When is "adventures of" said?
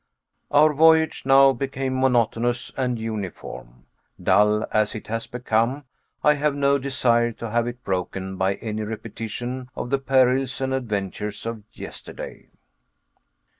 10.73-11.61